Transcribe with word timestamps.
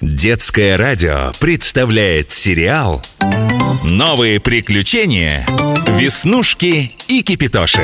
Детское 0.00 0.78
радио 0.78 1.30
представляет 1.40 2.32
сериал 2.32 3.02
«Новые 3.84 4.40
приключения. 4.40 5.44
Веснушки 5.88 6.96
и 7.06 7.20
Кипитоши». 7.20 7.82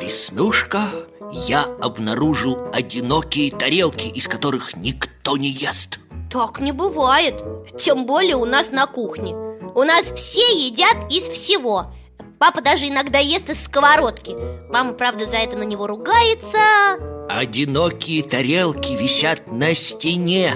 Веснушка, 0.00 0.84
я 1.46 1.64
обнаружил 1.82 2.70
одинокие 2.72 3.50
тарелки, 3.50 4.06
из 4.06 4.26
которых 4.26 4.74
никто 4.74 5.36
не 5.36 5.50
ест. 5.50 6.00
Так 6.32 6.60
не 6.60 6.72
бывает, 6.72 7.44
тем 7.78 8.06
более 8.06 8.36
у 8.36 8.46
нас 8.46 8.70
на 8.70 8.86
кухне 8.86 9.34
У 9.74 9.82
нас 9.82 10.12
все 10.12 10.66
едят 10.66 11.12
из 11.12 11.24
всего 11.24 11.92
Папа 12.38 12.60
даже 12.60 12.88
иногда 12.88 13.18
ест 13.18 13.50
из 13.50 13.64
сковородки 13.64 14.34
Мама, 14.70 14.92
правда, 14.92 15.26
за 15.26 15.38
это 15.38 15.56
на 15.56 15.64
него 15.64 15.86
ругается 15.86 17.07
Одинокие 17.28 18.22
тарелки 18.22 18.94
висят 18.94 19.52
на 19.52 19.74
стене 19.74 20.54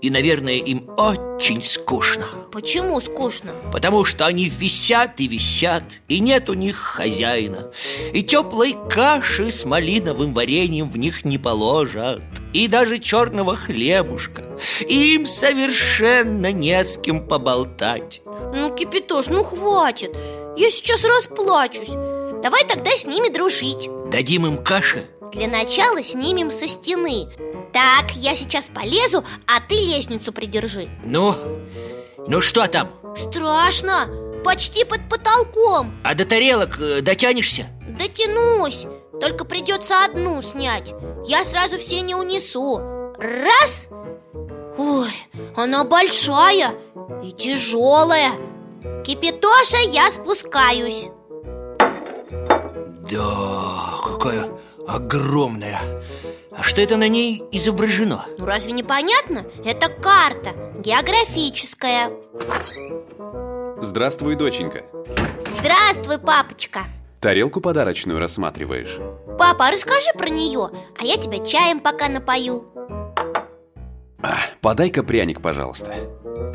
И, 0.00 0.08
наверное, 0.08 0.54
им 0.54 0.88
очень 0.96 1.62
скучно. 1.62 2.26
Почему 2.50 2.98
скучно? 3.02 3.52
Потому 3.72 4.06
что 4.06 4.24
они 4.24 4.48
висят 4.48 5.20
и 5.20 5.28
висят 5.28 5.84
И 6.08 6.20
нет 6.20 6.48
у 6.48 6.54
них 6.54 6.78
хозяина. 6.78 7.70
И 8.14 8.22
теплой 8.22 8.74
каши 8.88 9.50
с 9.50 9.66
малиновым 9.66 10.32
вареньем 10.32 10.90
в 10.90 10.96
них 10.96 11.26
не 11.26 11.36
положат 11.36 12.22
И 12.54 12.68
даже 12.68 12.98
черного 13.00 13.54
хлебушка. 13.54 14.44
Им 14.88 15.26
совершенно 15.26 16.52
не 16.52 16.82
с 16.82 16.96
кем 16.96 17.28
поболтать. 17.28 18.22
Ну, 18.54 18.74
Кипятош, 18.74 19.26
ну 19.26 19.44
хватит. 19.44 20.16
Я 20.56 20.70
сейчас 20.70 21.04
расплачусь. 21.04 21.90
Давай 22.42 22.64
тогда 22.64 22.92
с 22.92 23.04
ними 23.04 23.28
дружить 23.28 23.90
Дадим 24.10 24.46
им 24.46 24.62
каши? 24.64 25.06
Для 25.32 25.46
начала 25.48 26.02
снимем 26.02 26.50
со 26.50 26.66
стены. 26.66 27.28
Так, 27.72 28.10
я 28.14 28.34
сейчас 28.34 28.70
полезу, 28.70 29.24
а 29.46 29.60
ты 29.60 29.74
лестницу 29.74 30.32
придержи. 30.32 30.88
Ну, 31.04 31.34
ну 32.26 32.40
что 32.40 32.66
там? 32.66 32.90
Страшно, 33.14 34.08
почти 34.44 34.84
под 34.84 35.08
потолком. 35.10 35.92
А 36.04 36.14
до 36.14 36.24
тарелок 36.24 36.80
э, 36.80 37.02
дотянешься? 37.02 37.66
Дотянусь, 37.98 38.86
только 39.20 39.44
придется 39.44 40.04
одну 40.04 40.40
снять. 40.40 40.94
Я 41.26 41.44
сразу 41.44 41.78
все 41.78 42.00
не 42.00 42.14
унесу. 42.14 42.78
Раз. 43.18 43.86
Ой, 44.78 45.10
она 45.54 45.84
большая 45.84 46.74
и 47.22 47.32
тяжелая. 47.32 48.32
Кипятоша, 49.04 49.78
я 49.90 50.10
спускаюсь. 50.10 51.08
Да, 53.10 53.97
какая 54.18 54.50
огромная 54.86 55.78
А 56.50 56.62
что 56.62 56.80
это 56.82 56.96
на 56.96 57.08
ней 57.08 57.42
изображено? 57.52 58.24
Ну 58.38 58.44
разве 58.44 58.72
не 58.72 58.82
понятно? 58.82 59.46
Это 59.64 59.88
карта, 59.88 60.50
географическая 60.80 62.10
Здравствуй, 63.80 64.34
доченька 64.34 64.82
Здравствуй, 65.60 66.18
папочка 66.18 66.80
Тарелку 67.20 67.60
подарочную 67.60 68.18
рассматриваешь? 68.18 68.98
Папа, 69.38 69.68
а 69.68 69.70
расскажи 69.70 70.10
про 70.16 70.28
нее, 70.28 70.70
а 70.98 71.04
я 71.04 71.16
тебя 71.16 71.44
чаем 71.44 71.80
пока 71.80 72.08
напою 72.08 72.64
а, 74.20 74.36
Подай-ка 74.60 75.04
пряник, 75.04 75.40
пожалуйста 75.40 75.94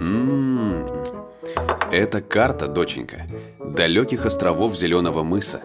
М-м-м. 0.01 1.03
Это 1.91 2.21
карта, 2.21 2.67
доченька 2.67 3.25
Далеких 3.59 4.25
островов 4.25 4.75
Зеленого 4.75 5.23
мыса 5.23 5.61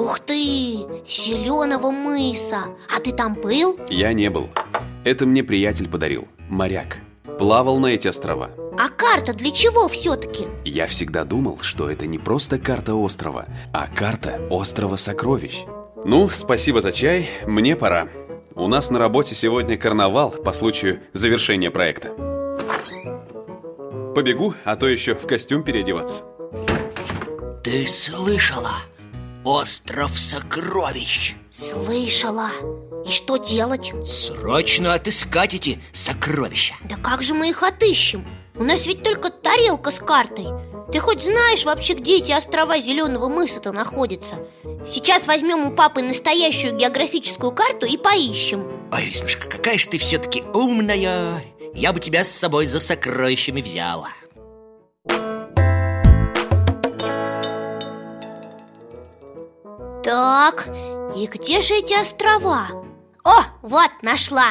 Ух 0.00 0.18
ты, 0.20 0.78
Зеленого 1.06 1.90
мыса! 1.90 2.68
А 2.88 3.00
ты 3.00 3.12
там 3.12 3.34
был? 3.34 3.78
Я 3.90 4.14
не 4.14 4.30
был. 4.30 4.48
Это 5.04 5.26
мне 5.26 5.44
приятель 5.44 5.90
подарил, 5.90 6.26
моряк. 6.48 6.96
Плавал 7.38 7.78
на 7.78 7.88
эти 7.88 8.08
острова. 8.08 8.50
А 8.78 8.88
карта 8.88 9.34
для 9.34 9.50
чего 9.50 9.88
все-таки? 9.88 10.46
Я 10.64 10.86
всегда 10.86 11.24
думал, 11.24 11.58
что 11.60 11.90
это 11.90 12.06
не 12.06 12.18
просто 12.18 12.58
карта 12.58 12.94
острова 12.94 13.44
А 13.74 13.88
карта 13.88 14.40
острова 14.48 14.96
сокровищ. 14.96 15.64
Ну, 16.06 16.30
спасибо 16.30 16.80
за 16.80 16.92
чай, 16.92 17.28
мне 17.46 17.76
пора. 17.76 18.08
У 18.54 18.68
нас 18.68 18.88
на 18.88 18.98
работе 18.98 19.34
сегодня 19.34 19.76
карнавал 19.76 20.30
по 20.30 20.54
случаю 20.54 21.00
завершения 21.12 21.70
проекта. 21.70 22.08
Побегу, 24.14 24.54
а 24.64 24.76
то 24.76 24.88
еще 24.88 25.14
в 25.14 25.26
костюм 25.26 25.62
переодеваться. 25.62 26.22
Ты 27.62 27.86
слышала? 27.86 28.72
Остров 29.44 30.18
сокровищ. 30.18 31.34
Слышала. 31.50 32.50
И 33.06 33.10
что 33.10 33.38
делать? 33.38 33.90
Срочно 34.04 34.92
отыскать 34.92 35.54
эти 35.54 35.80
сокровища. 35.94 36.74
Да 36.84 36.96
как 36.96 37.22
же 37.22 37.32
мы 37.32 37.48
их 37.48 37.62
отыщем? 37.62 38.26
У 38.54 38.64
нас 38.64 38.86
ведь 38.86 39.02
только 39.02 39.30
тарелка 39.30 39.92
с 39.92 39.98
картой. 39.98 40.48
Ты 40.92 41.00
хоть 41.00 41.24
знаешь 41.24 41.64
вообще, 41.64 41.94
где 41.94 42.18
эти 42.18 42.32
острова 42.32 42.80
Зеленого 42.80 43.28
мыса-то 43.28 43.72
находятся? 43.72 44.36
Сейчас 44.92 45.26
возьмем 45.26 45.64
у 45.66 45.74
папы 45.74 46.02
настоящую 46.02 46.76
географическую 46.76 47.52
карту 47.52 47.86
и 47.86 47.96
поищем. 47.96 48.66
Ой, 48.92 49.06
Веснушка, 49.06 49.48
какая 49.48 49.78
же 49.78 49.88
ты 49.88 49.96
все-таки 49.96 50.42
умная. 50.52 51.42
Я 51.72 51.92
бы 51.94 52.00
тебя 52.00 52.24
с 52.24 52.30
собой 52.30 52.66
за 52.66 52.80
сокровищами 52.80 53.62
взяла 53.62 54.08
Так, 60.10 60.68
и 61.14 61.28
где 61.28 61.62
же 61.62 61.74
эти 61.74 61.92
острова? 61.92 62.70
О, 63.22 63.42
вот, 63.62 63.90
нашла 64.02 64.50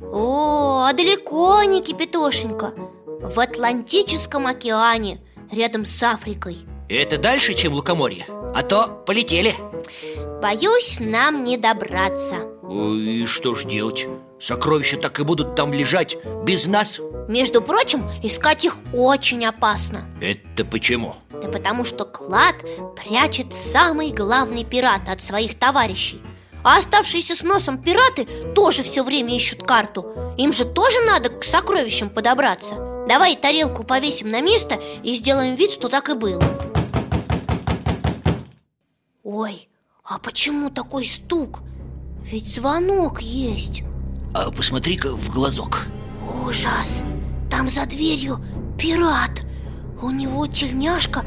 О, 0.00 0.86
а 0.88 0.92
далеко 0.92 1.62
не 1.62 1.80
Кипятошенька 1.80 2.72
В 3.20 3.38
Атлантическом 3.38 4.48
океане, 4.48 5.20
рядом 5.52 5.84
с 5.84 6.02
Африкой 6.02 6.66
Это 6.88 7.16
дальше, 7.16 7.54
чем 7.54 7.74
Лукоморье? 7.74 8.26
А 8.56 8.64
то 8.64 8.88
полетели 9.06 9.54
Боюсь, 10.42 10.98
нам 10.98 11.44
не 11.44 11.58
добраться 11.58 12.38
И 12.68 13.24
что 13.26 13.54
ж 13.54 13.64
делать? 13.66 14.08
Сокровища 14.40 14.96
так 14.96 15.20
и 15.20 15.22
будут 15.22 15.54
там 15.54 15.72
лежать 15.72 16.16
без 16.42 16.66
нас? 16.66 16.98
Между 17.28 17.62
прочим, 17.62 18.02
искать 18.24 18.64
их 18.64 18.78
очень 18.92 19.44
опасно 19.44 20.08
Это 20.20 20.64
почему? 20.64 21.14
Да 21.42 21.48
потому 21.48 21.84
что 21.84 22.04
клад 22.04 22.56
прячет 22.96 23.54
самый 23.56 24.12
главный 24.12 24.64
пират 24.64 25.08
от 25.08 25.22
своих 25.22 25.58
товарищей. 25.58 26.22
А 26.64 26.78
оставшиеся 26.78 27.34
с 27.34 27.42
носом 27.42 27.82
пираты 27.82 28.26
тоже 28.54 28.84
все 28.84 29.02
время 29.02 29.34
ищут 29.34 29.64
карту. 29.64 30.06
Им 30.38 30.52
же 30.52 30.64
тоже 30.64 31.00
надо 31.04 31.28
к 31.28 31.42
сокровищам 31.42 32.08
подобраться. 32.08 32.76
Давай 33.08 33.34
тарелку 33.34 33.82
повесим 33.82 34.30
на 34.30 34.40
место 34.40 34.80
и 35.02 35.14
сделаем 35.14 35.56
вид, 35.56 35.72
что 35.72 35.88
так 35.88 36.08
и 36.08 36.14
было. 36.14 36.42
Ой, 39.24 39.68
а 40.04 40.18
почему 40.18 40.70
такой 40.70 41.04
стук? 41.04 41.60
Ведь 42.22 42.46
звонок 42.46 43.20
есть. 43.20 43.82
А 44.32 44.50
посмотри-ка 44.52 45.16
в 45.16 45.30
глазок. 45.30 45.86
Ужас! 46.44 47.02
Там 47.50 47.68
за 47.68 47.84
дверью 47.86 48.40
пират 48.78 49.42
У 50.02 50.10
него 50.10 50.46
тельняшка, 50.48 51.24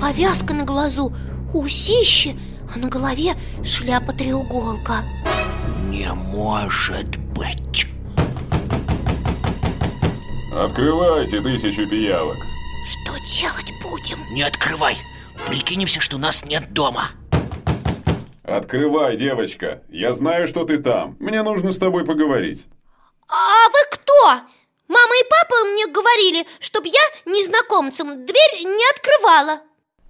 повязка 0.00 0.52
на 0.54 0.64
глазу, 0.64 1.14
усище 1.54 2.36
А 2.74 2.78
на 2.78 2.88
голове 2.88 3.34
шляпа-треуголка 3.64 5.02
Не 5.88 6.12
может 6.12 7.16
быть. 7.32 7.86
Открывайте 10.52 11.40
тысячу 11.40 11.88
пиявок. 11.88 12.36
Что 12.86 13.12
делать 13.40 13.72
будем? 13.82 14.18
Не 14.34 14.42
открывай. 14.42 14.96
Прикинемся, 15.48 16.00
что 16.00 16.18
нас 16.18 16.44
нет 16.44 16.72
дома. 16.72 17.10
Открывай, 18.42 19.16
девочка. 19.16 19.82
Я 19.88 20.12
знаю, 20.14 20.48
что 20.48 20.64
ты 20.64 20.78
там. 20.78 21.16
Мне 21.20 21.42
нужно 21.42 21.72
с 21.72 21.78
тобой 21.78 22.04
поговорить. 22.04 22.66
А 23.28 23.68
вы 23.68 23.78
кто? 23.90 24.57
И 25.18 25.24
папа 25.28 25.64
мне 25.64 25.86
говорили, 25.86 26.46
чтоб 26.60 26.84
я 26.84 27.00
незнакомцам 27.26 28.24
дверь 28.24 28.64
не 28.64 28.90
открывала. 28.90 29.60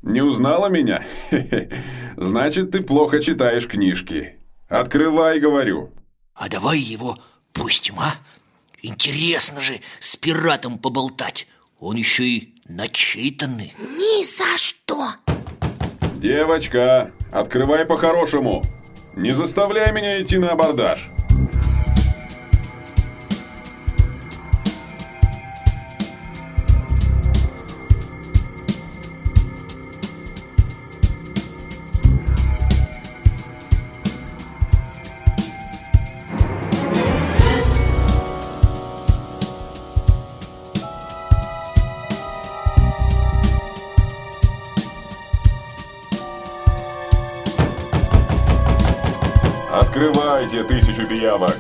Не 0.02 0.20
узнала 0.20 0.68
меня? 0.68 1.06
Значит, 2.16 2.72
ты 2.72 2.82
плохо 2.82 3.22
читаешь 3.22 3.66
книжки. 3.66 4.38
Открывай, 4.68 5.40
говорю. 5.40 5.92
А 6.34 6.48
давай 6.48 6.78
его 6.78 7.16
пустим, 7.52 7.98
а? 8.00 8.14
Интересно 8.82 9.62
же 9.62 9.80
с 9.98 10.16
пиратом 10.16 10.78
поболтать. 10.78 11.46
Он 11.80 11.96
еще 11.96 12.24
и 12.24 12.54
начитанный. 12.68 13.74
Ни 13.78 14.24
за 14.24 14.56
что. 14.56 15.14
Девочка, 16.16 17.12
открывай 17.32 17.86
по-хорошему. 17.86 18.62
Не 19.16 19.30
заставляй 19.30 19.92
меня 19.92 20.20
идти 20.20 20.38
на 20.38 20.50
абордаж 20.50 21.08
Открывайте 50.48 50.80
тысячу 50.80 51.06
пиявок. 51.06 51.54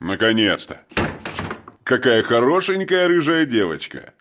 Наконец-то! 0.00 0.87
Какая 1.88 2.22
хорошенькая 2.22 3.08
рыжая 3.08 3.46
девочка. 3.46 4.12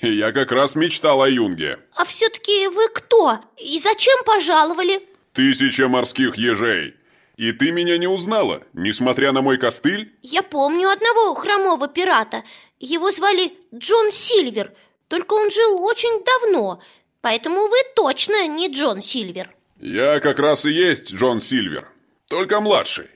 Я 0.00 0.30
как 0.30 0.52
раз 0.52 0.76
мечтал 0.76 1.22
о 1.22 1.28
Юнге. 1.28 1.80
А 1.96 2.04
все-таки 2.04 2.68
вы 2.68 2.88
кто? 2.88 3.40
И 3.56 3.80
зачем 3.80 4.22
пожаловали? 4.24 5.02
Тысяча 5.32 5.88
морских 5.88 6.36
ежей. 6.36 6.94
И 7.36 7.50
ты 7.50 7.72
меня 7.72 7.98
не 7.98 8.06
узнала, 8.06 8.62
несмотря 8.74 9.32
на 9.32 9.42
мой 9.42 9.58
костыль? 9.58 10.14
Я 10.22 10.44
помню 10.44 10.88
одного 10.88 11.34
хромого 11.34 11.88
пирата. 11.88 12.44
Его 12.78 13.10
звали 13.10 13.54
Джон 13.74 14.12
Сильвер. 14.12 14.70
Только 15.08 15.34
он 15.34 15.50
жил 15.50 15.82
очень 15.82 16.22
давно. 16.22 16.80
Поэтому 17.22 17.66
вы 17.66 17.78
точно 17.96 18.46
не 18.46 18.68
Джон 18.68 19.00
Сильвер. 19.02 19.50
Я 19.80 20.20
как 20.20 20.38
раз 20.38 20.64
и 20.64 20.70
есть 20.70 21.12
Джон 21.12 21.40
Сильвер. 21.40 21.88
Только 22.28 22.60
младший. 22.60 23.10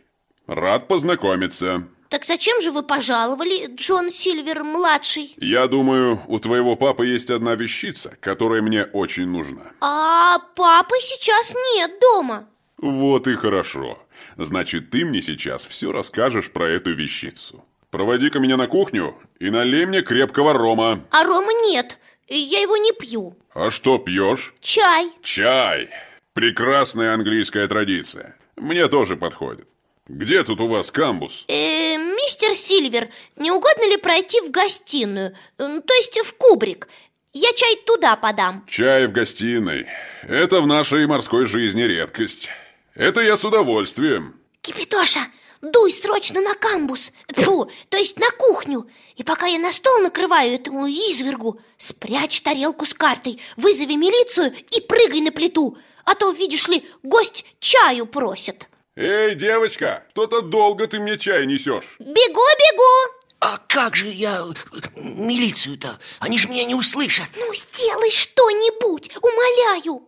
Рад 0.48 0.88
познакомиться. 0.88 1.86
Так 2.10 2.24
зачем 2.24 2.60
же 2.60 2.72
вы 2.72 2.82
пожаловали, 2.82 3.68
Джон 3.72 4.10
Сильвер-младший? 4.10 5.36
Я 5.36 5.68
думаю, 5.68 6.20
у 6.26 6.40
твоего 6.40 6.74
папы 6.74 7.06
есть 7.06 7.30
одна 7.30 7.54
вещица, 7.54 8.16
которая 8.20 8.62
мне 8.62 8.82
очень 8.82 9.28
нужна. 9.28 9.62
А 9.80 10.40
папы 10.56 10.96
сейчас 11.00 11.54
нет 11.76 11.92
дома. 12.00 12.48
Вот 12.78 13.28
и 13.28 13.36
хорошо. 13.36 13.96
Значит, 14.36 14.90
ты 14.90 15.04
мне 15.04 15.22
сейчас 15.22 15.64
все 15.64 15.92
расскажешь 15.92 16.50
про 16.50 16.68
эту 16.68 16.92
вещицу. 16.92 17.64
Проводи-ка 17.92 18.40
меня 18.40 18.56
на 18.56 18.66
кухню 18.66 19.16
и 19.38 19.48
налей 19.48 19.86
мне 19.86 20.02
крепкого 20.02 20.52
рома. 20.52 21.04
А 21.12 21.22
рома 21.22 21.52
нет, 21.68 22.00
я 22.26 22.60
его 22.60 22.76
не 22.76 22.92
пью. 22.92 23.36
А 23.54 23.70
что 23.70 23.98
пьешь? 23.98 24.54
Чай. 24.60 25.12
Чай. 25.22 25.90
Прекрасная 26.32 27.14
английская 27.14 27.68
традиция. 27.68 28.36
Мне 28.56 28.88
тоже 28.88 29.16
подходит. 29.16 29.68
Где 30.12 30.42
тут 30.42 30.60
у 30.60 30.66
вас 30.66 30.90
камбус? 30.90 31.44
Э, 31.46 31.96
мистер 31.96 32.56
Сильвер, 32.56 33.10
не 33.36 33.52
угодно 33.52 33.88
ли 33.88 33.96
пройти 33.96 34.40
в 34.40 34.50
гостиную? 34.50 35.36
То 35.56 35.94
есть 35.94 36.18
в 36.18 36.34
кубрик? 36.34 36.88
Я 37.32 37.52
чай 37.52 37.76
туда 37.86 38.16
подам. 38.16 38.66
Чай 38.68 39.06
в 39.06 39.12
гостиной. 39.12 39.86
Это 40.22 40.62
в 40.62 40.66
нашей 40.66 41.06
морской 41.06 41.46
жизни 41.46 41.82
редкость. 41.82 42.50
Это 42.96 43.20
я 43.20 43.36
с 43.36 43.44
удовольствием. 43.44 44.34
Кипятоша, 44.62 45.20
дуй 45.62 45.92
срочно 45.92 46.40
на 46.40 46.54
камбус 46.54 47.12
Фу, 47.28 47.70
то 47.88 47.96
есть 47.96 48.18
на 48.18 48.30
кухню 48.32 48.90
И 49.14 49.22
пока 49.22 49.46
я 49.46 49.60
на 49.60 49.70
стол 49.70 50.00
накрываю 50.00 50.52
этому 50.52 50.88
извергу 50.88 51.60
Спрячь 51.78 52.40
тарелку 52.42 52.84
с 52.84 52.94
картой 52.94 53.40
Вызови 53.56 53.94
милицию 53.94 54.52
и 54.72 54.80
прыгай 54.80 55.20
на 55.20 55.30
плиту 55.30 55.78
А 56.04 56.16
то, 56.16 56.32
видишь 56.32 56.66
ли, 56.66 56.84
гость 57.04 57.46
чаю 57.60 58.06
просит 58.06 58.66
Эй, 59.00 59.34
девочка, 59.34 60.04
что-то 60.10 60.42
долго 60.42 60.86
ты 60.86 61.00
мне 61.00 61.16
чай 61.16 61.46
несешь. 61.46 61.96
Бегу, 61.98 62.12
бегу 62.12 63.14
А 63.40 63.56
как 63.66 63.96
же 63.96 64.06
я 64.06 64.42
э, 64.42 64.78
милицию-то? 64.94 65.98
Они 66.18 66.38
же 66.38 66.48
меня 66.48 66.64
не 66.64 66.74
услышат. 66.74 67.24
Ну, 67.34 67.54
сделай 67.54 68.10
что-нибудь, 68.10 69.10
умоляю 69.22 70.02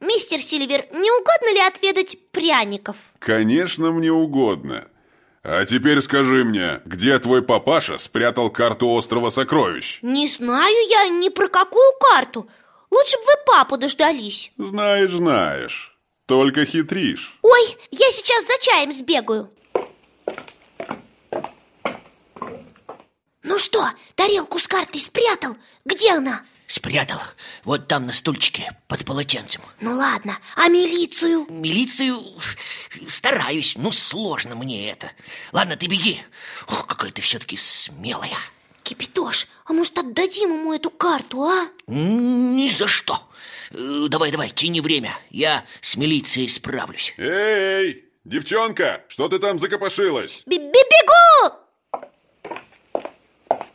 Мистер 0.00 0.40
Сильвер, 0.40 0.86
не 0.92 1.10
угодно 1.10 1.52
ли 1.52 1.60
отведать 1.60 2.16
пряников? 2.30 2.96
Конечно, 3.18 3.90
мне 3.90 4.10
угодно. 4.10 4.88
А 5.42 5.66
теперь 5.66 6.00
скажи 6.00 6.42
мне, 6.44 6.80
где 6.86 7.18
твой 7.18 7.42
папаша 7.42 7.98
спрятал 7.98 8.48
карту 8.48 8.88
острова 8.88 9.28
сокровищ? 9.28 9.98
Не 10.00 10.26
знаю 10.26 10.88
я 10.88 11.06
ни 11.08 11.28
про 11.28 11.48
какую 11.48 11.92
карту 12.00 12.48
Лучше 12.90 13.18
бы 13.18 13.24
вы 13.26 13.32
папу 13.44 13.76
дождались 13.76 14.52
Знаешь, 14.56 15.10
знаешь. 15.10 15.99
Только 16.30 16.64
хитришь. 16.64 17.36
Ой, 17.42 17.76
я 17.90 18.08
сейчас 18.12 18.46
за 18.46 18.52
чаем 18.60 18.92
сбегаю 18.92 19.50
Ну 23.42 23.58
что, 23.58 23.84
тарелку 24.14 24.60
с 24.60 24.68
картой 24.68 25.00
спрятал? 25.00 25.56
Где 25.84 26.12
она? 26.12 26.44
Спрятал. 26.68 27.18
Вот 27.64 27.88
там 27.88 28.06
на 28.06 28.12
стульчике, 28.12 28.76
под 28.86 29.04
полотенцем. 29.04 29.60
Ну 29.80 29.96
ладно, 29.96 30.38
а 30.54 30.68
милицию? 30.68 31.46
Милицию 31.50 32.20
стараюсь, 33.08 33.74
ну 33.74 33.90
сложно 33.90 34.54
мне 34.54 34.88
это. 34.88 35.10
Ладно, 35.50 35.76
ты 35.76 35.88
беги. 35.88 36.22
Ух, 36.68 36.86
какая 36.86 37.10
ты 37.10 37.22
все-таки 37.22 37.56
смелая. 37.56 38.38
Кипятош, 38.90 39.46
а 39.66 39.72
может 39.72 39.96
отдадим 39.98 40.52
ему 40.52 40.74
эту 40.74 40.90
карту, 40.90 41.44
а? 41.44 41.68
Ни 41.86 42.70
за 42.70 42.88
что. 42.88 43.22
Э, 43.70 44.06
Давай, 44.08 44.32
давай, 44.32 44.50
тяни 44.50 44.80
время. 44.80 45.16
Я 45.30 45.64
с 45.80 45.96
милицией 45.96 46.48
справлюсь. 46.48 47.14
Эй, 47.16 48.04
девчонка, 48.24 49.04
что 49.06 49.28
ты 49.28 49.38
там 49.38 49.60
закопошилась? 49.60 50.42
Би-би-бегу! 50.44 51.54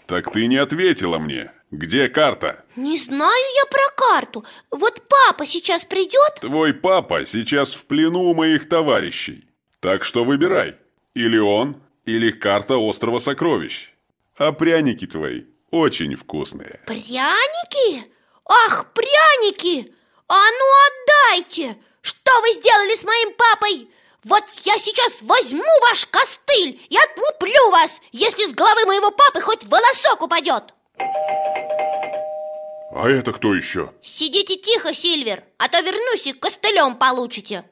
Так 0.06 0.34
ты 0.34 0.48
не 0.48 0.58
ответила 0.58 1.18
мне. 1.18 1.54
Где 1.72 2.10
карта? 2.10 2.66
Не 2.76 2.98
знаю 2.98 3.46
я 3.56 3.66
про 3.68 3.90
карту 3.96 4.46
Вот 4.70 5.02
папа 5.08 5.46
сейчас 5.46 5.84
придет 5.86 6.36
Твой 6.42 6.74
папа 6.74 7.26
сейчас 7.26 7.74
в 7.74 7.86
плену 7.86 8.24
у 8.24 8.36
моих 8.36 8.68
товарищей. 8.68 9.46
Так 9.80 10.04
что 10.04 10.26
выбирай. 10.26 10.76
Или 11.14 11.38
он, 11.38 11.78
или 12.06 12.32
карта 12.32 12.76
острова 12.78 13.20
сокровищ. 13.20 13.95
А 14.38 14.52
пряники 14.52 15.08
твои 15.08 15.44
очень 15.72 16.16
вкусные. 16.16 16.82
Пряники? 16.86 18.12
Ах, 18.46 18.94
пряники! 18.94 19.94
А 20.28 20.36
ну 20.36 20.66
отдайте! 20.88 21.78
Что 22.02 22.42
вы 22.42 22.54
сделали 22.54 22.96
с 22.96 23.04
моим 23.04 23.34
папой? 23.34 23.90
Вот 24.24 24.44
я 24.64 24.78
сейчас 24.78 25.22
возьму 25.22 25.64
ваш 25.82 26.06
костыль 26.08 26.82
и 26.90 26.98
отлуплю 26.98 27.72
вас, 27.72 28.02
если 28.12 28.46
с 28.46 28.54
головы 28.54 28.86
моего 28.86 29.12
папы 29.12 29.40
хоть 29.40 29.64
волосок 29.66 30.24
упадет 30.24 30.74
А 30.98 33.08
это 33.08 33.32
кто 33.34 33.54
еще? 33.54 33.94
Сидите 34.02 34.58
тихо, 34.58 34.94
Сильвер, 34.94 35.44
а 35.58 35.70
то 35.70 35.80
вернусь 35.80 36.28
и 36.28 36.34
костылем 36.34 36.96
получите 36.96 37.70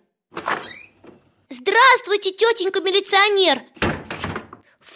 Здравствуйте, 1.50 2.32
тетенька 2.32 2.82
милиционер 2.82 3.62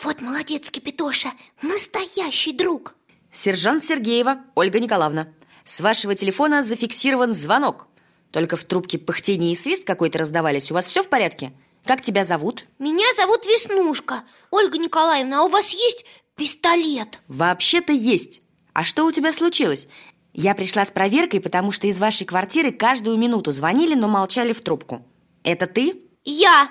Вот 0.04 0.22
молодец, 0.22 0.70
Кипятоша, 0.70 1.32
настоящий 1.64 2.54
друг 2.54 2.94
Сержант 3.32 3.84
Сергеева 3.84 4.44
Ольга 4.54 4.80
Николаевна 4.80 5.30
С 5.64 5.82
вашего 5.82 6.14
телефона 6.14 6.62
зафиксирован 6.62 7.34
звонок 7.34 7.88
Только 8.32 8.58
в 8.58 8.64
трубке 8.64 9.00
пыхтение 9.00 9.54
и 9.54 9.56
свист 9.56 9.86
какой-то 9.86 10.20
раздавались 10.20 10.70
У 10.70 10.76
вас 10.76 10.86
все 10.86 11.02
в 11.02 11.10
порядке? 11.10 11.52
Как 11.84 12.02
тебя 12.02 12.24
зовут? 12.24 12.66
Меня 12.78 13.06
зовут 13.16 13.46
Веснушка 13.48 14.24
Ольга 14.52 14.78
Николаевна, 14.78 15.42
а 15.42 15.44
у 15.46 15.48
вас 15.48 15.72
есть 15.72 16.06
пистолет? 16.36 17.20
Вообще-то 17.28 17.92
есть 17.92 18.42
А 18.74 18.84
что 18.84 19.04
у 19.04 19.12
тебя 19.12 19.34
случилось? 19.34 19.88
Я 20.32 20.54
пришла 20.54 20.86
с 20.86 20.92
проверкой, 20.92 21.42
потому 21.42 21.72
что 21.72 21.88
из 21.88 21.98
вашей 21.98 22.26
квартиры 22.26 22.72
каждую 22.72 23.18
минуту 23.18 23.52
звонили, 23.52 23.96
но 23.96 24.08
молчали 24.08 24.54
в 24.54 24.62
трубку 24.62 25.04
Это 25.44 25.66
ты? 25.66 26.04
Я, 26.24 26.70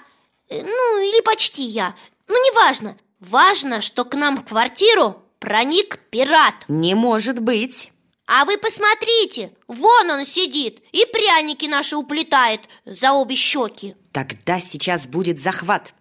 э, 0.49 0.63
ну 0.63 0.99
или 1.01 1.21
почти 1.23 1.65
я 1.65 1.97
Ну 2.29 2.35
неважно 2.35 2.97
Важно, 3.21 3.81
что 3.81 4.05
к 4.05 4.15
нам 4.15 4.37
в 4.37 4.45
квартиру 4.45 5.23
проник 5.39 5.99
пират. 6.11 6.55
Не 6.69 6.95
может 6.95 7.41
быть. 7.41 7.93
А 8.27 8.45
вы 8.45 8.59
посмотрите, 8.59 9.53
вон 9.69 10.11
он 10.11 10.27
сидит 10.27 10.83
И 10.91 11.07
пряники 11.13 11.67
наши 11.67 11.97
уплетает 11.97 12.61
за 12.85 13.13
обе 13.13 13.37
щеки. 13.37 13.95
Тогда 14.13 14.59
сейчас 14.59 15.07
будет 15.07 15.39
захват. 15.39 15.95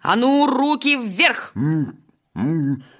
А 0.00 0.16
ну, 0.16 0.46
руки 0.46 0.96
вверх! 0.96 1.52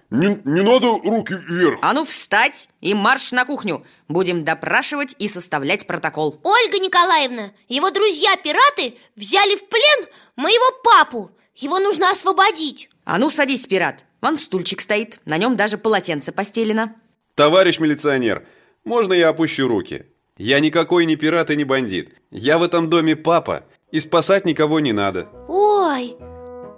Не, 0.08 0.40
не 0.44 0.60
надо 0.60 0.86
руки 0.86 1.34
вверх. 1.34 1.80
А 1.82 1.92
ну, 1.92 2.04
встать 2.04 2.68
и 2.80 2.94
марш 2.94 3.32
на 3.32 3.44
кухню. 3.44 3.84
Будем 4.08 4.44
допрашивать 4.44 5.16
и 5.18 5.26
составлять 5.28 5.86
протокол. 5.86 6.40
Ольга 6.44 6.78
Николаевна, 6.78 7.52
его 7.68 7.90
друзья-пираты 7.90 8.96
взяли 9.16 9.56
в 9.56 9.68
плен 9.68 10.06
моего 10.36 10.64
папу. 10.84 11.32
Его 11.56 11.78
нужно 11.78 12.10
освободить 12.10 12.88
А 13.06 13.18
ну, 13.18 13.30
садись, 13.30 13.66
пират 13.66 14.04
Вон 14.20 14.36
стульчик 14.36 14.80
стоит, 14.80 15.20
на 15.24 15.38
нем 15.38 15.56
даже 15.56 15.78
полотенце 15.78 16.32
постелено 16.32 16.94
Товарищ 17.36 17.78
милиционер, 17.78 18.44
можно 18.84 19.12
я 19.12 19.28
опущу 19.28 19.68
руки? 19.68 20.06
Я 20.36 20.60
никакой 20.60 21.06
не 21.06 21.16
пират 21.16 21.50
и 21.50 21.56
не 21.56 21.64
бандит. 21.64 22.14
Я 22.30 22.58
в 22.58 22.62
этом 22.62 22.90
доме 22.90 23.16
папа, 23.16 23.64
и 23.90 24.00
спасать 24.00 24.44
никого 24.44 24.80
не 24.80 24.92
надо. 24.92 25.28
Ой, 25.48 26.16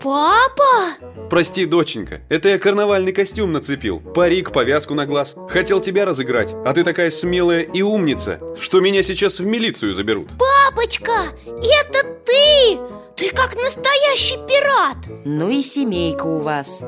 Папа? 0.01 0.95
Прости, 1.29 1.67
доченька, 1.67 2.23
это 2.29 2.51
я 2.51 2.59
карнавальный 2.59 3.13
костюм 3.13 3.53
нацепил 3.53 3.99
Парик, 3.99 4.53
повязку 4.53 4.95
на 4.95 5.07
глаз 5.07 5.35
Хотел 5.49 5.81
тебя 5.81 6.05
разыграть, 6.05 6.55
а 6.65 6.73
ты 6.73 6.85
такая 6.85 7.11
смелая 7.11 7.63
и 7.63 7.83
умница 7.83 8.41
Что 8.61 8.81
меня 8.81 9.03
сейчас 9.03 9.41
в 9.41 9.47
милицию 9.47 9.95
заберут 9.95 10.29
Папочка, 10.39 11.37
это 11.47 12.05
ты! 12.25 12.98
Ты 13.19 13.31
как 13.31 13.57
настоящий 13.57 14.37
пират! 14.47 14.99
Ну 15.25 15.51
и 15.51 15.61
семейка 15.61 16.23
у 16.23 16.39
вас. 16.39 16.85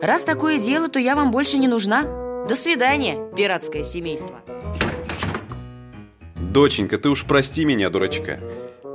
Раз 0.00 0.24
такое 0.24 0.58
дело, 0.58 0.88
то 0.88 0.98
я 0.98 1.14
вам 1.14 1.30
больше 1.30 1.56
не 1.56 1.68
нужна. 1.68 2.02
До 2.48 2.56
свидания, 2.56 3.30
пиратское 3.36 3.84
семейство. 3.84 4.40
Доченька, 6.34 6.98
ты 6.98 7.08
уж 7.08 7.24
прости 7.24 7.64
меня, 7.64 7.90
дурачка. 7.90 8.40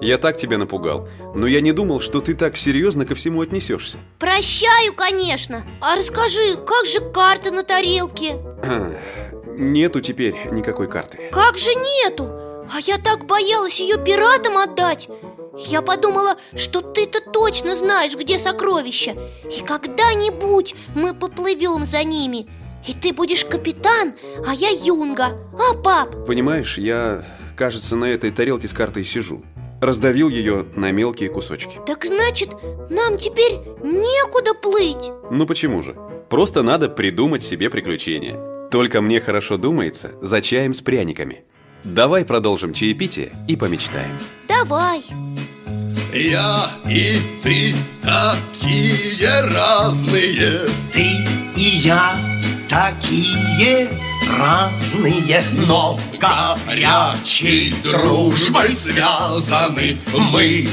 Я 0.02 0.18
так 0.18 0.36
тебя 0.36 0.58
напугал. 0.58 1.08
Но 1.34 1.48
я 1.48 1.62
не 1.62 1.72
думал, 1.72 2.02
что 2.02 2.20
ты 2.20 2.34
так 2.34 2.58
серьезно 2.58 3.06
ко 3.06 3.16
всему 3.16 3.40
отнесешься. 3.40 3.98
Прощаю, 4.20 4.94
конечно. 4.94 5.66
А 5.80 5.96
расскажи, 5.96 6.58
как 6.66 6.86
же 6.86 7.00
карта 7.00 7.52
на 7.52 7.64
тарелке? 7.64 8.36
Нету 9.58 10.02
теперь 10.02 10.36
никакой 10.52 10.90
карты. 10.90 11.30
Как 11.32 11.58
же 11.58 11.74
нету? 11.76 12.26
А 12.74 12.80
я 12.82 12.98
так 12.98 13.26
боялась 13.26 13.80
ее 13.80 13.98
пиратам 13.98 14.58
отдать 14.58 15.08
Я 15.58 15.82
подумала, 15.84 16.38
что 16.56 16.82
ты-то 16.82 17.20
точно 17.32 17.76
знаешь, 17.76 18.16
где 18.16 18.40
сокровища. 18.40 19.16
И 19.56 19.62
когда-нибудь 19.62 20.74
мы 20.96 21.14
поплывем 21.14 21.86
за 21.86 22.04
ними. 22.04 22.48
И 22.88 22.94
ты 22.94 23.14
будешь 23.14 23.46
капитан, 23.46 24.16
а 24.46 24.54
я 24.54 24.70
юнга. 24.70 25.38
А, 25.54 25.76
пап? 25.76 26.26
Понимаешь, 26.26 26.78
я, 26.78 27.24
кажется, 27.56 27.96
на 27.96 28.06
этой 28.06 28.32
тарелке 28.32 28.68
с 28.68 28.74
картой 28.74 29.06
сижу. 29.06 29.44
Раздавил 29.80 30.30
ее 30.30 30.66
на 30.76 30.92
мелкие 30.92 31.30
кусочки. 31.30 31.80
Так 31.86 32.06
значит, 32.06 32.50
нам 32.90 33.18
теперь 33.18 33.60
некуда 33.84 34.54
плыть? 34.54 35.12
Ну 35.30 35.46
почему 35.46 35.82
же? 35.82 35.96
Просто 36.30 36.64
надо 36.64 36.90
придумать 36.90 37.44
себе 37.44 37.70
приключения. 37.70 38.70
Только 38.70 39.02
мне 39.02 39.22
хорошо 39.22 39.58
думается 39.58 40.14
за 40.22 40.42
чаем 40.42 40.74
с 40.74 40.82
пряниками. 40.82 41.44
Давай 41.84 42.26
продолжим 42.26 42.74
чаепитие 42.74 43.34
и 43.48 43.56
помечтаем. 43.56 44.18
Давай 44.48 45.04
Я 46.14 46.70
и 46.88 47.20
ты 47.42 47.76
такие 48.02 49.42
разные. 49.42 50.70
Ты 50.92 51.26
и 51.56 51.80
я 51.84 52.16
такие 52.70 53.90
разные. 54.30 55.44
Но 55.54 56.00
горячей 56.20 57.74
дружбой 57.82 58.70
связаны 58.70 59.98
мы. 60.14 60.70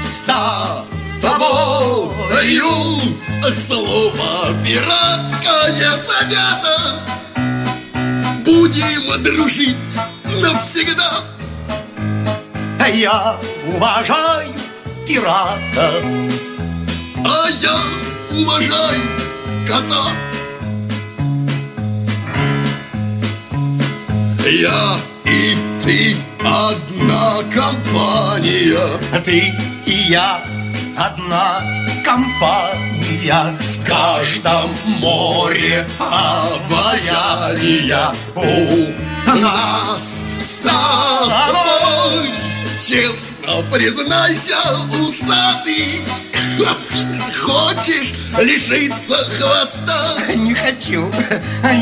С 0.00 0.20
тобою 0.26 2.12
Слово 3.66 4.54
пиратское 4.64 5.96
завета 5.96 7.02
Будем 8.44 9.22
дружить 9.22 9.76
навсегда. 10.40 11.24
Я 12.92 13.38
уважаю 13.66 14.61
пирата. 15.06 16.02
А 17.24 17.48
я 17.60 17.78
уважаю 18.30 19.02
кота. 19.66 20.12
Я 24.44 24.96
и 25.24 25.56
ты 25.82 26.16
одна 26.40 27.42
компания. 27.54 28.98
Ты 29.24 29.54
и 29.86 29.92
я 30.10 30.42
одна 30.96 31.62
компания. 32.04 33.56
В 33.60 33.84
каждом 33.86 34.70
море 34.98 35.86
обаяния 35.98 37.32
У 38.34 39.30
нас 39.30 40.22
с 40.38 40.58
тобой 40.58 42.41
Честно 42.92 43.62
признайся, 43.72 44.58
усатый. 45.00 46.02
Хочешь 47.40 48.12
лишиться 48.38 49.16
хвоста? 49.16 50.34
Не 50.36 50.54
хочу, 50.54 51.10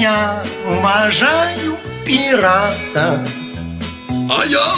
я 0.00 0.40
уважаю 0.68 1.76
пирата. 2.06 3.26
А 4.08 4.44
я 4.46 4.68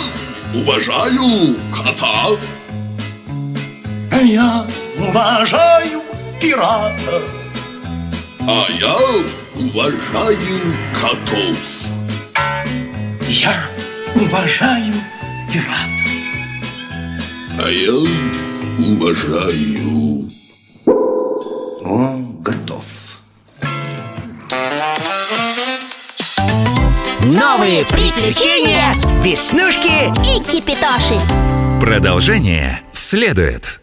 уважаю 0.55 1.55
кота. 1.71 2.39
Я 4.23 4.67
уважаю 4.97 6.01
пирата. 6.41 7.23
А 8.41 8.67
я 8.81 8.97
уважаю 9.55 10.77
котов. 10.95 11.59
Я 13.29 13.69
уважаю 14.15 14.95
пирата 15.53 16.02
А 17.59 17.69
я 17.69 17.93
уважаю. 18.79 20.29
Он 21.85 22.37
готов. 22.41 22.85
Новые 27.25 27.85
приключения, 27.85 28.95
веснушки 29.23 30.09
И 30.37 30.43
кипитоши. 30.51 31.21
Продолжение 31.81 32.81
следует 32.93 33.82